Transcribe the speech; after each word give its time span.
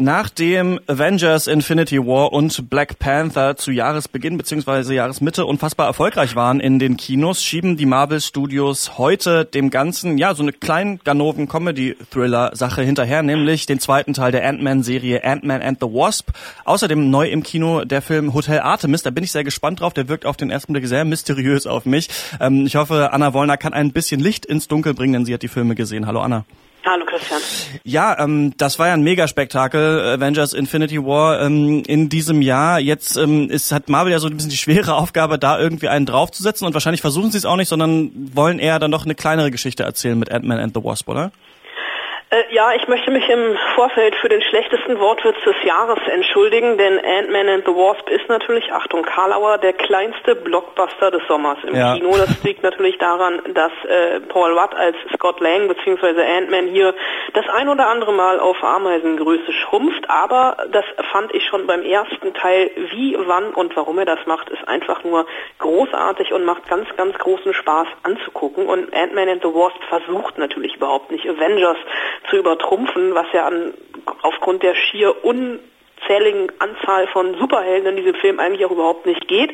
Nachdem 0.00 0.78
Avengers 0.86 1.48
Infinity 1.48 1.98
War 1.98 2.32
und 2.32 2.70
Black 2.70 3.00
Panther 3.00 3.56
zu 3.56 3.72
Jahresbeginn 3.72 4.38
bzw. 4.38 4.94
Jahresmitte 4.94 5.44
unfassbar 5.44 5.88
erfolgreich 5.88 6.36
waren 6.36 6.60
in 6.60 6.78
den 6.78 6.96
Kinos, 6.96 7.42
schieben 7.42 7.76
die 7.76 7.84
Marvel 7.84 8.20
Studios 8.20 8.96
heute 8.96 9.44
dem 9.44 9.70
Ganzen, 9.70 10.16
ja, 10.16 10.36
so 10.36 10.44
eine 10.44 10.52
kleinen 10.52 11.00
Ganoven 11.02 11.48
Comedy 11.48 11.96
Thriller 12.12 12.52
Sache 12.54 12.82
hinterher, 12.82 13.24
nämlich 13.24 13.66
den 13.66 13.80
zweiten 13.80 14.14
Teil 14.14 14.30
der 14.30 14.48
Ant-Man 14.48 14.84
Serie 14.84 15.24
Ant-Man 15.24 15.62
and 15.62 15.78
the 15.80 15.88
Wasp. 15.88 16.30
Außerdem 16.64 17.10
neu 17.10 17.28
im 17.28 17.42
Kino 17.42 17.84
der 17.84 18.00
Film 18.00 18.34
Hotel 18.34 18.60
Artemis, 18.60 19.02
da 19.02 19.10
bin 19.10 19.24
ich 19.24 19.32
sehr 19.32 19.42
gespannt 19.42 19.80
drauf, 19.80 19.94
der 19.94 20.08
wirkt 20.08 20.26
auf 20.26 20.36
den 20.36 20.50
ersten 20.50 20.74
Blick 20.74 20.86
sehr 20.86 21.04
mysteriös 21.04 21.66
auf 21.66 21.86
mich. 21.86 22.08
Ähm, 22.38 22.66
ich 22.66 22.76
hoffe, 22.76 23.12
Anna 23.12 23.34
Wollner 23.34 23.56
kann 23.56 23.74
ein 23.74 23.90
bisschen 23.90 24.20
Licht 24.20 24.46
ins 24.46 24.68
Dunkel 24.68 24.94
bringen, 24.94 25.14
denn 25.14 25.24
sie 25.24 25.34
hat 25.34 25.42
die 25.42 25.48
Filme 25.48 25.74
gesehen. 25.74 26.06
Hallo 26.06 26.20
Anna. 26.20 26.44
Hallo 26.90 27.04
Christian. 27.04 27.42
Ja, 27.84 28.18
ähm, 28.18 28.54
das 28.56 28.78
war 28.78 28.86
ja 28.86 28.94
ein 28.94 29.02
Megaspektakel, 29.02 30.14
Avengers 30.16 30.54
Infinity 30.54 31.04
War 31.04 31.38
ähm, 31.42 31.82
in 31.86 32.08
diesem 32.08 32.40
Jahr. 32.40 32.80
Jetzt 32.80 33.18
ähm, 33.18 33.50
ist, 33.50 33.72
hat 33.72 33.90
Marvel 33.90 34.10
ja 34.10 34.18
so 34.18 34.26
ein 34.28 34.34
bisschen 34.34 34.48
die 34.48 34.56
schwere 34.56 34.94
Aufgabe, 34.94 35.38
da 35.38 35.58
irgendwie 35.58 35.88
einen 35.88 36.06
draufzusetzen 36.06 36.66
und 36.66 36.72
wahrscheinlich 36.72 37.02
versuchen 37.02 37.30
sie 37.30 37.36
es 37.36 37.44
auch 37.44 37.56
nicht, 37.56 37.68
sondern 37.68 38.10
wollen 38.34 38.58
eher 38.58 38.78
dann 38.78 38.90
doch 38.90 39.04
eine 39.04 39.14
kleinere 39.14 39.50
Geschichte 39.50 39.82
erzählen 39.82 40.18
mit 40.18 40.32
Ant-Man 40.32 40.60
and 40.60 40.74
the 40.74 40.82
Wasp, 40.82 41.10
oder? 41.10 41.30
Äh, 42.30 42.54
ja, 42.54 42.74
ich 42.74 42.86
möchte 42.88 43.10
mich 43.10 43.26
im 43.30 43.56
Vorfeld 43.74 44.14
für 44.16 44.28
den 44.28 44.42
schlechtesten 44.42 45.00
Wortwitz 45.00 45.36
des 45.46 45.56
Jahres 45.64 45.98
entschuldigen, 46.12 46.76
denn 46.76 46.98
Ant-Man 46.98 47.48
and 47.48 47.64
the 47.64 47.72
Wasp 47.72 48.06
ist 48.10 48.28
natürlich, 48.28 48.70
Achtung, 48.70 49.02
Karlauer, 49.02 49.56
der 49.56 49.72
kleinste 49.72 50.34
Blockbuster 50.34 51.10
des 51.10 51.22
Sommers 51.26 51.56
im 51.66 51.74
ja. 51.74 51.94
Kino. 51.94 52.10
Das 52.10 52.42
liegt 52.44 52.62
natürlich 52.62 52.98
daran, 52.98 53.40
dass 53.54 53.72
äh, 53.88 54.20
Paul 54.20 54.54
Watt 54.56 54.74
als 54.74 54.96
Scott 55.14 55.40
Lang 55.40 55.68
bzw. 55.68 56.22
Ant-Man 56.22 56.66
hier 56.66 56.94
das 57.32 57.48
ein 57.48 57.70
oder 57.70 57.86
andere 57.86 58.12
Mal 58.12 58.40
auf 58.40 58.62
Ameisengröße 58.62 59.52
schrumpft, 59.54 60.10
aber 60.10 60.58
das 60.70 60.84
fand 61.10 61.34
ich 61.34 61.46
schon 61.46 61.66
beim 61.66 61.80
ersten 61.80 62.34
Teil, 62.34 62.70
wie, 62.90 63.16
wann 63.18 63.54
und 63.54 63.74
warum 63.74 63.98
er 64.00 64.04
das 64.04 64.26
macht, 64.26 64.50
ist 64.50 64.68
einfach 64.68 65.02
nur 65.02 65.26
großartig 65.60 66.34
und 66.34 66.44
macht 66.44 66.68
ganz, 66.68 66.88
ganz 66.94 67.16
großen 67.16 67.54
Spaß 67.54 67.88
anzugucken. 68.02 68.66
Und 68.66 68.92
Ant-Man 68.94 69.30
and 69.30 69.42
the 69.42 69.48
Wasp 69.48 69.82
versucht 69.88 70.36
natürlich 70.36 70.76
überhaupt 70.76 71.10
nicht 71.10 71.26
Avengers 71.26 71.78
zu 72.28 72.36
übertrumpfen, 72.36 73.14
was 73.14 73.26
ja 73.32 73.46
an, 73.46 73.74
aufgrund 74.22 74.62
der 74.62 74.74
schier 74.74 75.24
unzähligen 76.08 76.50
Anzahl 76.58 77.06
von 77.08 77.34
Superhelden 77.38 77.90
in 77.90 77.96
diesem 77.96 78.14
Film 78.20 78.40
eigentlich 78.40 78.64
auch 78.64 78.70
überhaupt 78.70 79.06
nicht 79.06 79.28
geht. 79.28 79.52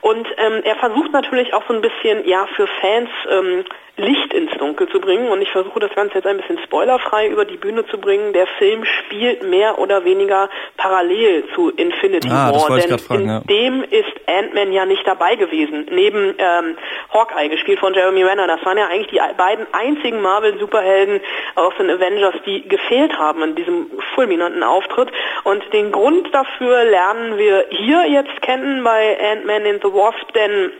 Und 0.00 0.26
ähm, 0.36 0.60
er 0.64 0.76
versucht 0.76 1.12
natürlich 1.12 1.54
auch 1.54 1.62
so 1.66 1.74
ein 1.74 1.80
bisschen, 1.80 2.26
ja, 2.28 2.46
für 2.54 2.66
Fans 2.80 3.08
ähm, 3.30 3.64
Licht 3.96 4.34
ins 4.34 4.50
Dunkel 4.58 4.88
zu 4.88 5.00
bringen. 5.00 5.28
Und 5.28 5.40
ich 5.40 5.50
versuche 5.50 5.78
das 5.78 5.94
Ganze 5.94 6.16
jetzt 6.16 6.26
ein 6.26 6.38
bisschen 6.38 6.58
spoilerfrei 6.64 7.28
über 7.28 7.44
die 7.44 7.56
Bühne 7.56 7.86
zu 7.86 7.98
bringen. 7.98 8.32
Der 8.32 8.46
Film 8.58 8.84
spielt 8.84 9.48
mehr 9.48 9.78
oder 9.78 10.04
weniger 10.04 10.50
parallel 10.76 11.44
zu 11.54 11.70
Infinity 11.70 12.28
ah, 12.28 12.52
War. 12.52 12.78
Denn 12.80 12.98
fragen, 12.98 13.22
in 13.22 13.28
ja. 13.28 13.40
dem 13.40 13.84
ist 13.84 14.12
Ant-Man 14.26 14.72
ja 14.72 14.84
nicht 14.84 15.06
dabei 15.06 15.36
gewesen. 15.36 15.86
Neben 15.90 16.34
ähm, 16.38 16.76
Hawkeye, 17.12 17.48
gespielt 17.48 17.78
von 17.78 17.94
Jeremy 17.94 18.24
Renner. 18.24 18.48
Das 18.48 18.64
waren 18.64 18.78
ja 18.78 18.88
eigentlich 18.88 19.08
die 19.08 19.20
beiden 19.36 19.66
einzigen 19.72 20.20
Marvel-Superhelden 20.20 21.20
aus 21.54 21.74
den 21.78 21.88
Avengers, 21.90 22.34
die 22.46 22.66
gefehlt 22.68 23.16
haben 23.16 23.42
in 23.42 23.54
diesem 23.54 23.90
fulminanten 24.14 24.64
Auftritt. 24.64 25.10
Und 25.44 25.62
den 25.72 25.92
Grund 25.94 26.34
dafür 26.34 26.82
lernen 26.86 27.38
wir 27.38 27.66
hier 27.70 28.04
jetzt 28.08 28.42
kennen 28.42 28.82
bei 28.82 29.16
Ant-Man 29.30 29.64
in 29.64 29.76
the 29.76 29.92
Wasp, 29.92 30.32
denn 30.34 30.72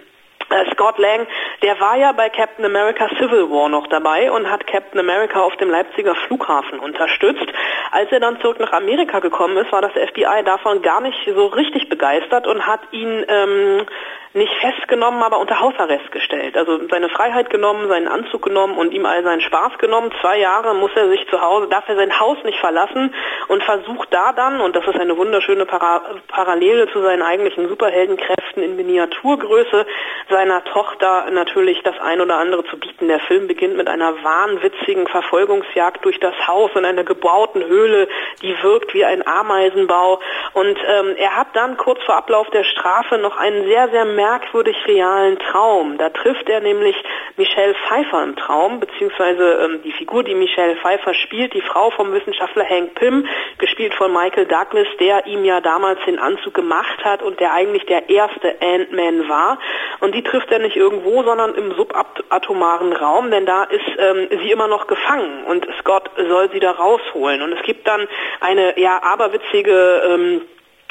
äh, 0.50 0.72
Scott 0.72 0.98
Lang, 0.98 1.28
der 1.62 1.78
war 1.78 1.96
ja 1.96 2.10
bei 2.10 2.28
Captain 2.30 2.64
America 2.64 3.08
Civil 3.10 3.48
War 3.48 3.68
noch 3.68 3.86
dabei 3.86 4.32
und 4.32 4.50
hat 4.50 4.66
Captain 4.66 4.98
America 4.98 5.40
auf 5.40 5.56
dem 5.58 5.70
Leipziger 5.70 6.16
Flughafen 6.26 6.80
unterstützt. 6.80 7.46
Als 7.92 8.10
er 8.10 8.18
dann 8.18 8.40
zurück 8.40 8.58
nach 8.58 8.72
Amerika 8.72 9.20
gekommen 9.20 9.56
ist, 9.56 9.70
war 9.70 9.82
das 9.82 9.92
FBI 9.92 10.42
davon 10.44 10.82
gar 10.82 11.00
nicht 11.00 11.18
so 11.32 11.46
richtig 11.46 11.88
begeistert 11.88 12.48
und 12.48 12.66
hat 12.66 12.80
ihn 12.90 13.24
ähm, 13.28 13.86
nicht 14.34 14.52
festgenommen, 14.60 15.22
aber 15.22 15.38
unter 15.38 15.60
Hausarrest 15.60 16.10
gestellt. 16.10 16.56
Also 16.56 16.80
seine 16.88 17.08
Freiheit 17.08 17.50
genommen, 17.50 17.88
seinen 17.88 18.08
Anzug 18.08 18.42
genommen 18.42 18.76
und 18.76 18.92
ihm 18.92 19.06
all 19.06 19.22
seinen 19.22 19.40
Spaß 19.40 19.78
genommen. 19.78 20.10
Zwei 20.20 20.38
Jahre 20.38 20.74
muss 20.74 20.90
er 20.96 21.08
sich 21.08 21.24
zu 21.28 21.40
Hause, 21.40 21.68
darf 21.68 21.88
er 21.88 21.94
sein 21.94 22.18
Haus 22.18 22.36
nicht 22.42 22.58
verlassen 22.58 23.14
und 23.46 23.62
versucht 23.62 24.12
da 24.12 24.32
dann, 24.32 24.60
und 24.60 24.74
das 24.74 24.86
ist 24.88 24.98
eine 24.98 25.16
wunderschöne 25.16 25.66
Para 25.66 26.02
Parallele 26.26 26.90
zu 26.92 27.00
seinen 27.00 27.22
eigentlichen 27.22 27.68
Superheldenkräften 27.68 28.62
in 28.62 28.74
Miniaturgröße, 28.74 29.86
seiner 30.28 30.64
Tochter 30.64 31.26
natürlich 31.30 31.80
das 31.84 31.94
ein 32.00 32.20
oder 32.20 32.36
andere 32.38 32.64
zu 32.64 32.76
bieten. 32.78 33.06
Der 33.06 33.20
Film 33.20 33.46
beginnt 33.46 33.76
mit 33.76 33.86
einer 33.86 34.24
wahnwitzigen 34.24 35.06
Verfolgungsjagd 35.06 36.04
durch 36.04 36.18
das 36.18 36.34
Haus 36.48 36.72
in 36.74 36.84
einer 36.84 37.04
gebauten 37.04 37.64
Höhle, 37.64 38.08
die 38.42 38.60
wirkt 38.62 38.94
wie 38.94 39.04
ein 39.04 39.24
Ameisenbau. 39.24 40.18
Und 40.54 40.76
ähm, 40.88 41.14
er 41.16 41.36
hat 41.36 41.48
dann 41.54 41.76
kurz 41.76 42.02
vor 42.02 42.16
Ablauf 42.16 42.50
der 42.50 42.64
Strafe 42.64 43.18
noch 43.18 43.36
einen 43.36 43.64
sehr, 43.66 43.88
sehr 43.90 44.04
merkwürdig 44.24 44.76
realen 44.86 45.38
Traum. 45.38 45.98
Da 45.98 46.08
trifft 46.08 46.48
er 46.48 46.60
nämlich 46.60 46.96
Michelle 47.36 47.74
Pfeiffer 47.74 48.22
im 48.22 48.36
Traum, 48.36 48.80
beziehungsweise 48.80 49.44
ähm, 49.64 49.82
die 49.82 49.92
Figur, 49.92 50.24
die 50.24 50.34
Michelle 50.34 50.76
Pfeiffer 50.76 51.12
spielt, 51.12 51.52
die 51.52 51.60
Frau 51.60 51.90
vom 51.90 52.10
Wissenschaftler 52.12 52.64
Hank 52.64 52.94
Pym, 52.94 53.26
gespielt 53.58 53.92
von 53.94 54.12
Michael 54.12 54.46
Douglas, 54.46 54.86
der 54.98 55.26
ihm 55.26 55.44
ja 55.44 55.60
damals 55.60 56.00
den 56.06 56.18
Anzug 56.18 56.54
gemacht 56.54 57.04
hat 57.04 57.22
und 57.22 57.38
der 57.38 57.52
eigentlich 57.52 57.84
der 57.84 58.08
erste 58.08 58.56
Ant-Man 58.62 59.28
war. 59.28 59.58
Und 60.00 60.14
die 60.14 60.22
trifft 60.22 60.50
er 60.50 60.58
nicht 60.58 60.76
irgendwo, 60.76 61.22
sondern 61.22 61.54
im 61.54 61.74
subatomaren 61.74 62.94
Raum, 62.94 63.30
denn 63.30 63.44
da 63.44 63.64
ist 63.64 63.90
ähm, 63.98 64.28
sie 64.30 64.50
immer 64.50 64.68
noch 64.68 64.86
gefangen 64.86 65.44
und 65.44 65.66
Scott 65.80 66.10
soll 66.16 66.50
sie 66.50 66.60
da 66.60 66.70
rausholen. 66.70 67.42
Und 67.42 67.52
es 67.52 67.62
gibt 67.64 67.86
dann 67.86 68.08
eine 68.40 68.80
ja 68.80 69.02
aberwitzige 69.02 70.02
ähm, 70.08 70.42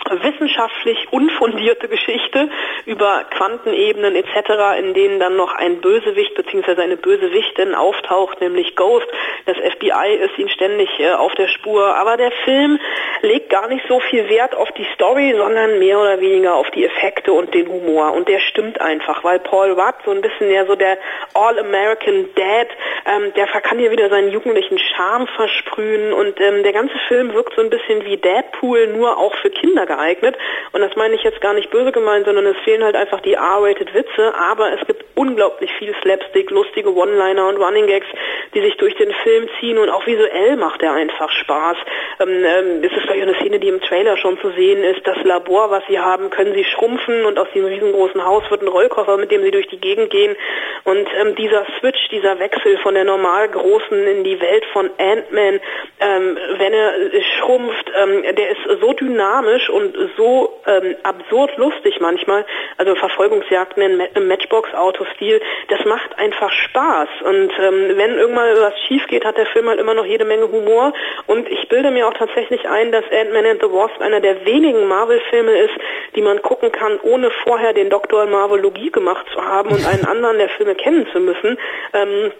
wissenschaftlich 0.10 1.08
unfundierte 1.12 1.88
Geschichte 1.88 2.50
über 2.86 3.26
Quantenebenen 3.30 4.16
etc., 4.16 4.80
in 4.80 4.94
denen 4.94 5.20
dann 5.20 5.36
noch 5.36 5.54
ein 5.56 5.82
Bösewicht 5.82 6.36
bzw. 6.36 6.82
eine 6.82 6.98
Bösewichtin 6.98 7.76
auftaucht, 7.76 8.42
nämlich 8.42 8.76
Ghost. 8.76 9.08
Das 9.46 9.58
FBI 9.58 10.16
ist 10.16 10.38
ihn 10.38 10.50
ständig 10.50 10.90
äh, 11.00 11.14
auf 11.14 11.34
der 11.36 11.48
Spur. 11.48 11.96
Aber 11.96 12.18
der 12.18 12.32
Film 12.46 12.80
legt 13.22 13.50
gar 13.50 13.68
nicht 13.68 13.86
so 13.88 14.00
viel 14.00 14.30
Wert 14.30 14.56
auf 14.56 14.72
die 14.72 14.88
Story, 14.96 15.34
sondern 15.38 15.80
mehr 15.80 16.00
oder 16.00 16.20
weniger 16.20 16.56
auf 16.56 16.70
die 16.72 16.86
Effekte 16.86 17.34
und 17.34 17.54
den 17.54 17.68
Humor. 17.68 18.14
Und 18.14 18.28
der 18.28 18.40
stimmt 18.40 18.82
einfach, 18.82 19.24
weil 19.24 19.40
Paul 19.40 19.72
Rudd 19.72 19.96
so 20.06 20.12
ein 20.12 20.22
bisschen 20.22 20.52
ja 20.52 20.66
so 20.66 20.76
der 20.76 20.98
All-American 21.34 22.30
Dad, 22.36 22.68
ähm, 23.06 23.34
der 23.36 23.48
kann 23.48 23.80
hier 23.80 23.92
wieder 23.92 24.10
seinen 24.10 24.32
jugendlichen 24.32 24.78
Charme 24.78 25.28
versprühen 25.28 26.14
und 26.14 26.40
ähm, 26.40 26.64
der 26.64 26.74
ganze 26.74 26.98
Film 27.08 27.34
wirkt 27.34 27.56
so 27.56 27.62
ein 27.62 27.70
bisschen 27.70 28.04
wie 28.06 28.18
Deadpool, 28.18 28.88
nur 28.88 29.18
auch 29.18 29.36
für 29.38 29.50
Kinder 29.50 29.86
geeignet. 29.94 30.36
Und 30.72 30.82
das 30.82 30.96
meine 30.96 31.16
ich 31.16 31.24
jetzt 31.24 31.42
gar 31.42 31.54
nicht 31.54 31.70
böse 31.70 31.92
gemeint, 31.92 32.26
sondern 32.26 32.46
es 32.46 32.58
fehlen 32.64 32.84
halt 32.84 32.96
einfach 32.96 33.22
die 33.22 33.34
R-rated 33.34 33.94
Witze, 33.94 34.34
aber 34.36 34.74
es 34.74 34.86
gibt 34.88 35.06
unglaublich 35.16 35.72
viel 35.78 35.94
Slapstick, 36.02 36.50
lustige 36.50 36.94
One-Liner 36.94 37.48
und 37.48 37.58
Running 37.58 37.88
Gags, 37.88 38.08
die 38.54 38.62
sich 38.62 38.76
durch 38.78 38.96
den 38.96 39.12
Film 39.24 39.48
ziehen 39.60 39.78
und 39.78 39.90
auch 39.90 40.06
visuell 40.06 40.56
macht 40.58 40.82
er 40.82 40.94
einfach 40.94 41.30
Spaß. 41.30 41.78
Ähm, 42.20 42.44
ähm, 42.44 42.84
es 42.84 42.92
ist 42.92 43.02
vielleicht 43.02 43.22
eine 43.24 43.36
Szene, 43.36 43.60
die 43.60 43.68
im 43.68 43.82
Trailer 43.82 44.18
schon 44.18 44.40
zu 44.40 44.52
sehen 44.52 44.84
ist. 44.84 45.06
Das 45.06 45.18
Labor, 45.24 45.70
was 45.70 45.84
sie 45.88 46.00
haben, 46.00 46.30
können 46.30 46.54
sie 46.54 46.66
schrumpfen 46.66 47.26
und 47.26 47.38
aus 47.38 47.48
diesem 47.54 47.68
riesengroßen 47.68 48.24
Haus 48.26 48.44
wird 48.50 48.62
ein 48.62 48.68
Rollkoffer, 48.68 49.18
mit 49.18 49.32
dem 49.32 49.44
sie 49.44 49.52
durch 49.52 49.68
die 49.68 49.80
Gegend 49.80 50.10
gehen. 50.10 50.36
Und 50.84 51.08
ähm, 51.20 51.36
dieser 51.36 51.66
Switch, 51.80 52.10
dieser 52.10 52.40
Wechsel 52.40 52.78
von 52.80 52.94
der 52.94 53.04
normal 53.04 53.50
großen 53.50 54.08
in 54.08 54.24
die 54.24 54.40
Welt 54.40 54.66
von 54.74 54.90
Ant-Man, 54.98 55.60
ähm, 56.00 56.38
wenn 56.58 56.74
er 56.74 56.94
schrumpft, 57.38 57.92
ähm, 57.96 58.24
der 58.36 58.50
ist 58.52 58.82
so 58.82 58.94
dynamisch 58.94 59.70
und 59.70 59.83
und 59.84 60.12
so 60.18 60.62
ähm, 60.66 60.96
absurd 61.04 61.58
lustig 61.58 62.00
manchmal, 62.00 62.46
also 62.78 62.96
Verfolgungsjagden 62.96 64.02
im 64.16 64.28
Matchbox-Auto-Stil, 64.28 65.42
das 65.70 65.84
macht 65.86 66.18
einfach 66.18 66.52
Spaß. 66.52 67.10
Und 67.24 67.52
ähm, 67.60 67.98
wenn 67.98 68.18
irgendwann 68.18 68.56
was 68.60 68.80
schief 68.88 69.06
geht, 69.08 69.26
hat 69.26 69.38
der 69.38 69.46
Film 69.48 69.68
halt 69.68 69.80
immer 69.80 69.94
noch 69.94 70.06
jede 70.06 70.26
Menge 70.26 70.50
Humor. 70.52 70.94
Und 71.28 71.50
ich 71.50 71.68
bilde 71.70 71.92
mir 71.92 72.08
auch 72.08 72.14
tatsächlich 72.14 72.68
ein, 72.68 72.92
dass 72.92 73.04
Ant-Man 73.12 73.46
and 73.46 73.62
the 73.62 73.72
Wasp 73.72 74.00
einer 74.02 74.20
der 74.20 74.46
wenigen 74.46 74.88
Marvel-Filme 74.88 75.52
ist, 75.52 75.74
die 76.16 76.22
man 76.22 76.42
gucken 76.42 76.72
kann, 76.72 77.00
ohne 77.02 77.30
vorher 77.44 77.74
den 77.74 77.90
Doktor 77.90 78.24
in 78.24 78.32
Marvologie 78.32 78.92
gemacht 78.92 79.26
zu 79.34 79.44
haben 79.44 79.70
und 79.70 79.86
einen 79.86 80.06
anderen 80.06 80.38
der 80.38 80.50
Filme 80.50 80.76
kennen 80.76 81.08
zu 81.12 81.20
müssen. 81.20 81.58
Ähm, 81.94 82.32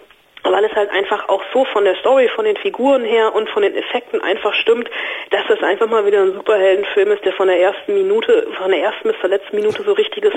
weil 0.52 0.64
es 0.64 0.72
halt 0.72 0.90
einfach 0.90 1.28
auch 1.28 1.42
so 1.52 1.64
von 1.64 1.84
der 1.84 1.96
Story, 1.96 2.28
von 2.28 2.44
den 2.44 2.56
Figuren 2.56 3.04
her 3.04 3.34
und 3.34 3.48
von 3.50 3.62
den 3.62 3.74
Effekten 3.74 4.20
einfach 4.20 4.54
stimmt, 4.54 4.90
dass 5.30 5.42
das 5.48 5.62
einfach 5.62 5.88
mal 5.88 6.06
wieder 6.06 6.22
ein 6.22 6.34
Superheldenfilm 6.34 7.12
ist, 7.12 7.24
der 7.24 7.32
von 7.32 7.48
der 7.48 7.60
ersten 7.60 7.94
Minute, 7.94 8.46
von 8.58 8.70
der 8.70 8.82
ersten 8.82 9.08
bis 9.08 9.20
zur 9.20 9.30
letzten 9.30 9.56
Minute 9.56 9.82
so 9.82 9.92
richtiges 9.92 10.32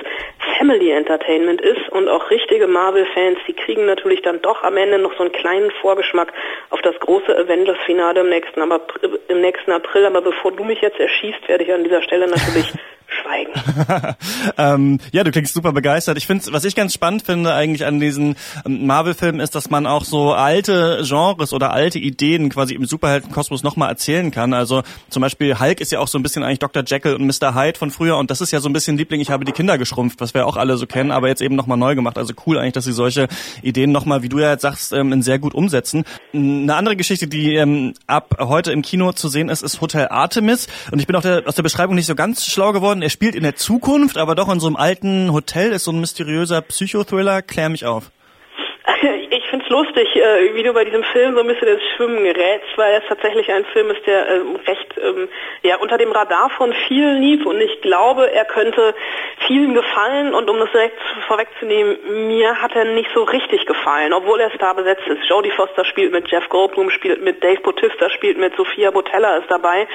Family 0.58 0.92
Entertainment 0.92 1.62
ist 1.62 1.90
und 1.90 2.08
auch 2.08 2.32
richtige 2.32 2.68
Marvel-Fans, 2.68 3.40
die 3.48 3.54
kriegen 3.54 3.86
natürlich 3.86 4.22
dann 4.22 4.42
doch 4.42 4.64
am 4.64 4.78
Ende 4.78 4.98
noch 4.98 5.14
so 5.18 5.24
einen 5.24 5.32
kleinen 5.32 5.72
Vorgeschmack 5.82 6.34
auf 6.70 6.82
das 6.82 7.00
große 7.00 7.38
Avengers-Finale 7.38 8.22
im 8.22 8.30
nächsten, 8.30 8.62
im 9.28 9.42
nächsten 9.42 9.72
April. 9.72 10.06
Aber 10.06 10.22
bevor 10.22 10.52
du 10.52 10.64
mich 10.64 10.82
jetzt 10.82 11.00
erschießt, 11.00 11.48
werde 11.48 11.64
ich 11.64 11.74
an 11.74 11.84
dieser 11.84 12.02
Stelle 12.02 12.28
natürlich 12.28 12.74
schweigen. 13.28 14.16
ähm, 14.58 15.00
ja, 15.12 15.24
du 15.24 15.32
klingst 15.32 15.54
super 15.54 15.72
begeistert. 15.72 16.18
Ich 16.18 16.28
finde, 16.28 16.46
was 16.52 16.64
ich 16.64 16.76
ganz 16.76 16.94
spannend 16.94 17.24
finde 17.24 17.54
eigentlich 17.54 17.86
an 17.86 18.00
diesen 18.00 18.36
ähm, 18.66 18.86
Marvel-Filmen 18.86 19.40
ist, 19.40 19.56
dass 19.56 19.70
man 19.70 19.86
auch 19.86 20.04
so 20.04 20.34
alte 20.34 21.04
Genres 21.08 21.54
oder 21.54 21.72
alte 21.72 22.00
Ideen 22.00 22.50
quasi 22.50 22.76
im 22.76 22.86
Superheldenkosmos 22.86 23.64
nochmal 23.64 23.90
erzählen 23.90 24.32
kann. 24.32 24.54
Also 24.54 24.84
zum 25.10 25.22
Beispiel 25.22 25.60
Hulk 25.60 25.82
ist 25.82 25.92
ja 25.92 26.00
auch 26.00 26.08
so 26.08 26.18
ein 26.18 26.24
bisschen 26.24 26.44
eigentlich 26.44 26.60
Dr. 26.60 26.84
Jekyll 26.86 27.16
und 27.16 27.26
Mr. 27.26 27.56
Hyde 27.56 27.78
von 27.78 27.92
früher 27.92 28.18
und 28.18 28.32
das 28.32 28.42
ist 28.42 28.52
ja 28.52 28.60
so 28.60 28.70
ein 28.70 28.74
bisschen 28.74 28.98
Liebling, 28.98 29.22
ich 29.22 29.30
habe 29.30 29.46
die 29.46 29.52
Kinder 29.52 29.78
geschrumpft, 29.78 30.22
was 30.22 30.34
wir 30.34 30.46
auch 30.46 30.58
alle 30.58 30.78
so 30.78 30.88
kennen, 30.88 31.12
aber 31.12 31.28
jetzt 31.28 31.42
eben 31.42 31.56
nochmal 31.56 31.78
neu 31.78 31.96
gemacht. 31.96 32.18
Also 32.18 32.34
cool 32.46 32.58
eigentlich, 32.58 32.74
dass 32.74 32.86
sie 32.86 32.94
solche 32.94 33.28
Ideen 33.62 33.92
nochmal, 33.92 34.24
wie 34.24 34.30
du 34.30 34.40
ja 34.40 34.52
jetzt 34.52 34.62
sagst, 34.62 34.94
ähm, 34.94 35.22
sehr 35.22 35.40
gut 35.40 35.54
umsetzen. 35.54 36.04
Eine 36.34 36.76
andere 36.76 36.96
Geschichte, 36.96 37.28
die 37.28 37.56
ähm, 37.56 37.94
ab 38.06 38.38
heute 38.40 38.72
im 38.72 38.82
Kino 38.82 39.12
zu 39.12 39.30
sehen 39.30 39.50
ist, 39.50 39.64
ist 39.64 39.82
Hotel 39.82 40.08
Artemis 40.10 40.68
und 40.92 41.00
ich 41.00 41.08
bin 41.08 41.16
auch 41.16 41.22
der, 41.22 41.44
aus 41.48 41.56
der 41.56 41.64
Beschreibung 41.64 41.96
nicht 41.96 42.06
so 42.06 42.16
ganz 42.16 42.46
schlau 42.46 42.72
geworden. 42.72 43.02
Er 43.02 43.10
spielt 43.18 43.34
in 43.34 43.42
der 43.42 43.56
Zukunft, 43.56 44.16
aber 44.20 44.36
doch 44.36 44.48
in 44.48 44.60
so 44.60 44.68
einem 44.68 44.76
alten 44.76 45.34
Hotel, 45.34 45.72
ist 45.72 45.86
so 45.86 45.92
ein 45.92 46.00
mysteriöser 46.00 46.62
Psychothriller. 46.62 47.42
Klär 47.42 47.70
mich 47.70 47.84
auf. 47.84 48.12
Ich 49.30 49.50
finde 49.50 49.66
es 49.68 49.70
lustig, 49.70 50.16
äh, 50.16 50.56
wie 50.56 50.64
du 50.64 50.74
bei 50.74 50.86
diesem 50.86 51.04
Film 51.04 51.36
so 51.36 51.42
ein 51.42 51.48
bisschen 51.48 51.68
ins 51.68 51.84
Schwimmen 51.96 52.24
gerätst, 52.24 52.68
weil 52.78 53.02
es 53.02 53.08
tatsächlich 53.08 53.52
ein 53.52 53.66
Film 53.66 53.90
ist, 53.92 54.06
der 54.06 54.28
äh, 54.28 54.42
recht 54.66 54.96
ähm, 55.02 55.28
ja, 55.64 55.78
unter 55.78 55.98
dem 55.98 56.12
Radar 56.12 56.50
von 56.52 56.74
vielen 56.88 57.22
lief 57.22 57.46
und 57.46 57.60
ich 57.60 57.82
glaube, 57.82 58.32
er 58.32 58.46
könnte 58.46 58.96
vielen 59.48 59.74
gefallen 59.74 60.34
und 60.34 60.50
um 60.50 60.58
das 60.60 60.72
direkt 60.72 61.00
vorwegzunehmen, 61.28 62.28
mir 62.28 62.62
hat 62.62 62.76
er 62.76 62.86
nicht 62.86 63.10
so 63.14 63.24
richtig 63.24 63.66
gefallen, 63.66 64.14
obwohl 64.14 64.40
er 64.40 64.52
star 64.52 64.76
besetzt 64.76 65.06
ist. 65.08 65.24
Jodie 65.30 65.52
Foster 65.52 65.86
spielt 65.86 66.12
mit, 66.12 66.30
Jeff 66.30 66.48
Goldblum 66.50 66.90
spielt 66.90 67.24
mit, 67.24 67.44
Dave 67.44 67.62
Bautista 67.62 68.10
spielt 68.10 68.38
mit, 68.38 68.56
Sophia 68.56 68.92
Botella 68.92 69.38
ist 69.38 69.50
dabei 69.50 69.88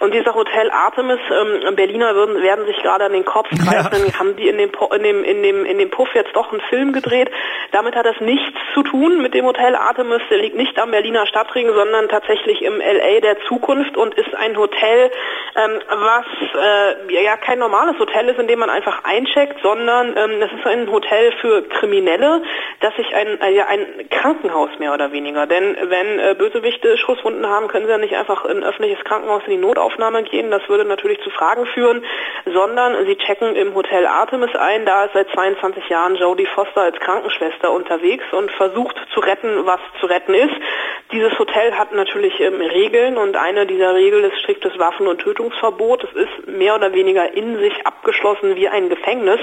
und 0.00 0.14
dieser 0.14 0.34
Hotel 0.34 0.70
Artemis, 0.70 1.20
ähm, 1.30 1.74
Berliner 1.76 2.14
würden, 2.14 2.42
werden 2.42 2.66
sich 2.66 2.76
gerade 2.82 3.04
an 3.04 3.12
den 3.12 3.24
Kopf 3.24 3.48
greifen, 3.50 4.06
ja. 4.06 4.18
haben 4.18 4.36
die 4.36 4.48
in 4.48 4.58
dem, 4.58 4.70
in, 4.96 5.02
dem, 5.02 5.24
in, 5.24 5.42
dem, 5.42 5.64
in 5.64 5.78
dem 5.78 5.90
Puff 5.90 6.08
jetzt 6.14 6.34
doch 6.34 6.50
einen 6.52 6.60
Film 6.62 6.92
gedreht. 6.92 7.30
Damit 7.72 7.94
hat 7.94 8.06
das 8.06 8.20
nichts 8.20 8.58
zu 8.74 8.82
tun 8.82 9.19
mit 9.20 9.34
dem 9.34 9.44
Hotel 9.44 9.74
Artemis, 9.74 10.22
der 10.30 10.38
liegt 10.38 10.56
nicht 10.56 10.78
am 10.78 10.90
Berliner 10.90 11.26
Stadtring, 11.26 11.68
sondern 11.72 12.08
tatsächlich 12.08 12.62
im 12.62 12.78
LA 12.78 13.20
der 13.20 13.40
Zukunft 13.48 13.96
und 13.96 14.14
ist 14.14 14.34
ein 14.34 14.56
Hotel, 14.56 15.10
ähm, 15.56 15.80
was 15.88 16.24
äh, 16.54 17.22
ja 17.24 17.36
kein 17.36 17.58
normales 17.58 17.98
Hotel 17.98 18.28
ist, 18.28 18.38
in 18.38 18.48
dem 18.48 18.58
man 18.58 18.70
einfach 18.70 19.04
eincheckt, 19.04 19.60
sondern 19.62 20.16
ähm, 20.16 20.40
das 20.40 20.50
ist 20.52 20.66
ein 20.66 20.90
Hotel 20.90 21.32
für 21.40 21.62
Kriminelle, 21.68 22.42
das 22.80 22.94
sich 22.96 23.14
ein, 23.14 23.40
äh, 23.40 23.62
ein 23.62 24.08
Krankenhaus 24.10 24.70
mehr 24.78 24.92
oder 24.94 25.12
weniger. 25.12 25.46
Denn 25.46 25.76
wenn 25.82 26.18
äh, 26.18 26.34
Bösewichte 26.36 26.96
Schusswunden 26.98 27.46
haben, 27.46 27.68
können 27.68 27.86
sie 27.86 27.92
ja 27.92 27.98
nicht 27.98 28.16
einfach 28.16 28.44
in 28.44 28.58
ein 28.58 28.64
öffentliches 28.64 29.04
Krankenhaus 29.04 29.42
in 29.46 29.52
die 29.52 29.58
Notaufnahme 29.58 30.22
gehen. 30.22 30.50
Das 30.50 30.68
würde 30.68 30.84
natürlich 30.84 31.20
zu 31.22 31.30
Fragen 31.30 31.66
führen, 31.66 32.04
sondern 32.46 33.06
sie 33.06 33.16
checken 33.16 33.56
im 33.56 33.74
Hotel 33.74 34.06
Artemis 34.06 34.54
ein. 34.54 34.86
Da 34.86 35.04
ist 35.04 35.14
seit 35.14 35.30
22 35.30 35.88
Jahren 35.88 36.16
Jodie 36.16 36.46
Foster 36.46 36.82
als 36.82 36.98
Krankenschwester 36.98 37.70
unterwegs 37.70 38.24
und 38.32 38.50
versucht 38.52 38.96
zu 39.12 39.20
retten, 39.20 39.66
was 39.66 39.80
zu 40.00 40.06
retten 40.06 40.34
ist. 40.34 40.54
Dieses 41.12 41.36
Hotel 41.38 41.74
hat 41.76 41.92
natürlich 41.92 42.38
ähm, 42.40 42.60
Regeln 42.60 43.16
und 43.16 43.36
eine 43.36 43.66
dieser 43.66 43.94
Regeln 43.94 44.24
ist 44.24 44.38
striktes 44.40 44.78
Waffen- 44.78 45.06
und 45.06 45.20
Tötungsverbot. 45.20 46.04
Es 46.04 46.12
ist 46.12 46.46
mehr 46.46 46.74
oder 46.76 46.92
weniger 46.92 47.32
in 47.34 47.58
sich 47.58 47.86
abgeschlossen 47.86 48.56
wie 48.56 48.68
ein 48.68 48.88
Gefängnis. 48.88 49.40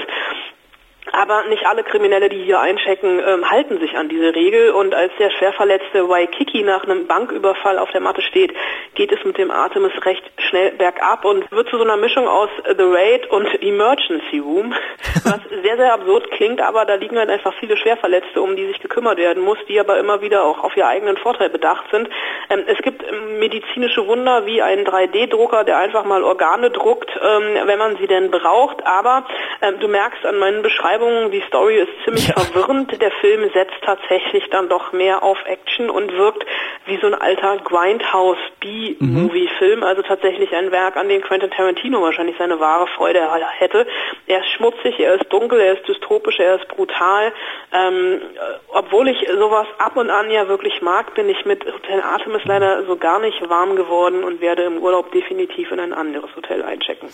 Aber 1.18 1.42
nicht 1.48 1.66
alle 1.66 1.82
Kriminelle, 1.82 2.28
die 2.28 2.44
hier 2.44 2.60
einchecken, 2.60 3.20
ähm, 3.26 3.50
halten 3.50 3.80
sich 3.80 3.96
an 3.96 4.08
diese 4.08 4.36
Regel. 4.36 4.70
Und 4.70 4.94
als 4.94 5.10
der 5.18 5.30
schwerverletzte 5.30 6.08
Waikiki 6.08 6.62
nach 6.62 6.84
einem 6.84 7.08
Banküberfall 7.08 7.76
auf 7.80 7.90
der 7.90 8.00
Matte 8.00 8.22
steht, 8.22 8.54
geht 8.94 9.10
es 9.10 9.24
mit 9.24 9.36
dem 9.36 9.50
Artemis 9.50 9.90
recht 10.04 10.22
schnell 10.48 10.70
bergab 10.72 11.24
und 11.24 11.50
wird 11.50 11.68
zu 11.70 11.76
so 11.76 11.82
einer 11.82 11.96
Mischung 11.96 12.28
aus 12.28 12.50
The 12.64 12.84
Raid 12.84 13.28
und 13.30 13.46
Emergency 13.60 14.38
Room, 14.38 14.72
was 15.24 15.40
sehr, 15.62 15.76
sehr 15.76 15.92
absurd 15.92 16.30
klingt, 16.30 16.60
aber 16.60 16.84
da 16.84 16.94
liegen 16.94 17.18
halt 17.18 17.30
einfach 17.30 17.52
viele 17.58 17.76
Schwerverletzte, 17.76 18.40
um 18.40 18.54
die 18.54 18.66
sich 18.66 18.78
gekümmert 18.78 19.18
werden 19.18 19.42
muss, 19.42 19.58
die 19.68 19.80
aber 19.80 19.98
immer 19.98 20.22
wieder 20.22 20.44
auch 20.44 20.62
auf 20.62 20.76
ihr 20.76 20.86
eigenen 20.86 21.16
Vorteil 21.16 21.50
bedacht 21.50 21.84
sind. 21.90 22.08
Ähm, 22.48 22.62
es 22.66 22.78
gibt 22.78 23.02
ähm, 23.02 23.40
medizinische 23.40 24.06
Wunder 24.06 24.46
wie 24.46 24.62
einen 24.62 24.86
3D-Drucker, 24.86 25.64
der 25.64 25.78
einfach 25.78 26.04
mal 26.04 26.22
Organe 26.22 26.70
druckt, 26.70 27.10
ähm, 27.20 27.66
wenn 27.66 27.78
man 27.78 27.96
sie 27.96 28.06
denn 28.06 28.30
braucht. 28.30 28.86
Aber 28.86 29.26
ähm, 29.62 29.80
du 29.80 29.88
merkst 29.88 30.24
an 30.24 30.38
meinen 30.38 30.62
Beschreibungen, 30.62 31.07
Beschreibung, 31.08 31.30
die 31.30 31.42
Story 31.48 31.76
ist 31.78 31.90
ziemlich 32.04 32.28
ja. 32.28 32.34
verwirrend. 32.34 33.00
Der 33.00 33.10
Film 33.10 33.50
setzt 33.52 33.74
tatsächlich 33.82 34.48
dann 34.50 34.68
doch 34.68 34.92
mehr 34.92 35.22
auf 35.22 35.38
Action 35.44 35.90
und 35.90 36.12
wirkt 36.12 36.44
wie 36.86 36.98
so 36.98 37.06
ein 37.06 37.14
alter 37.14 37.58
Grindhouse 37.58 38.38
B-Movie-Film. 38.60 39.82
Also 39.82 40.02
tatsächlich 40.02 40.54
ein 40.54 40.70
Werk, 40.70 40.96
an 40.96 41.08
dem 41.08 41.22
Quentin 41.22 41.50
Tarantino 41.50 42.02
wahrscheinlich 42.02 42.36
seine 42.38 42.60
wahre 42.60 42.86
Freude 42.88 43.20
hätte. 43.58 43.86
Er 44.26 44.40
ist 44.40 44.50
schmutzig, 44.56 44.98
er 44.98 45.14
ist 45.14 45.32
dunkel, 45.32 45.60
er 45.60 45.74
ist 45.74 45.88
dystopisch, 45.88 46.38
er 46.38 46.56
ist 46.56 46.68
brutal. 46.68 47.32
Ähm, 47.72 48.20
obwohl 48.68 49.08
ich 49.08 49.26
sowas 49.38 49.66
ab 49.78 49.96
und 49.96 50.10
an 50.10 50.30
ja 50.30 50.48
wirklich 50.48 50.80
mag, 50.82 51.14
bin 51.14 51.28
ich 51.28 51.44
mit 51.44 51.64
Hotel 51.64 52.00
Artemis 52.02 52.42
leider 52.44 52.84
so 52.86 52.96
gar 52.96 53.18
nicht 53.18 53.48
warm 53.48 53.76
geworden 53.76 54.24
und 54.24 54.40
werde 54.40 54.64
im 54.64 54.78
Urlaub 54.78 55.12
definitiv 55.12 55.70
in 55.70 55.80
ein 55.80 55.92
anderes 55.92 56.34
Hotel 56.36 56.62
einchecken. 56.62 57.08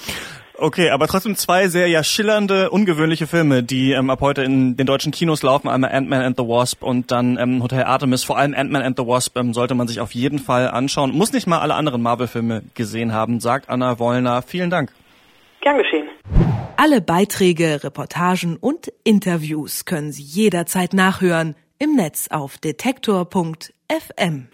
Okay, 0.57 0.91
aber 0.91 1.09
trotzdem 1.09 1.35
zwei 1.35 1.67
sehr 1.69 1.89
ja 1.89 2.05
schillernde, 2.05 2.71
ungewöhnliche 2.71 3.27
Filme, 3.27 3.65
die 3.65 3.91
ähm, 3.91 4.09
ab 4.09 4.21
heute 4.21 4.45
in 4.45 4.77
den 4.77 4.87
deutschen 4.87 5.11
Kinos 5.11 5.43
laufen. 5.43 5.69
Einmal 5.69 5.91
Ant-Man 5.91 6.23
and 6.23 6.37
the 6.37 6.45
Wasp 6.45 6.85
und 6.85 7.11
dann 7.11 7.37
ähm, 7.39 7.61
Hotel 7.63 7.83
Artemis. 7.83 8.23
Vor 8.23 8.39
allem 8.39 8.55
Ant-Man 8.55 8.83
and 8.83 8.97
the 8.97 9.05
Wasp 9.05 9.37
ähm, 9.37 9.53
sollte 9.53 9.75
man 9.75 9.89
sich 9.89 10.01
auf 10.01 10.13
jeden 10.13 10.39
Fall 10.39 10.69
anschauen. 10.69 11.11
Muss 11.11 11.33
nicht 11.33 11.49
mal 11.49 11.59
alle 11.59 11.75
anderen 11.75 12.03
Marvel-Filme 12.03 12.63
gesehen 12.75 13.13
haben, 13.13 13.41
sagt 13.41 13.69
Anna 13.69 13.99
Wollner. 13.99 14.43
Vielen 14.43 14.71
Dank. 14.71 14.93
Gern 15.61 15.79
geschehen. 15.79 16.07
Alle 16.77 17.01
Beiträge, 17.01 17.83
Reportagen 17.83 18.57
und 18.57 18.93
Interviews 19.03 19.85
können 19.87 20.13
Sie 20.13 20.23
jederzeit 20.23 20.93
nachhören 20.93 21.57
im 21.79 21.97
Netz 21.97 22.29
auf 22.31 22.59
detektor.fm. 22.59 24.49